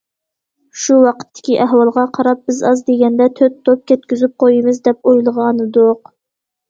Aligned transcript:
شۇ 0.83 0.95
ۋاقىتتىكى 1.01 1.57
ئەھۋالغا 1.65 2.05
قاراپ 2.17 2.41
بىز 2.51 2.63
ئاز 2.69 2.81
دېگەندە 2.89 3.27
تۆت 3.41 3.61
توپ 3.69 3.85
كەتكۈزۈپ 3.93 4.35
قويىمىز، 4.45 4.81
دەپ 4.89 5.11
ئويلىغانىدۇق. 5.13 6.15